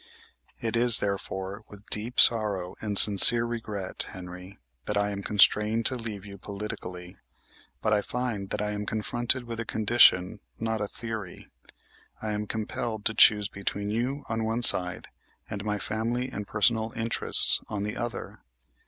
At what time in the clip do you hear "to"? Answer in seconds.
5.85-5.95, 13.05-13.13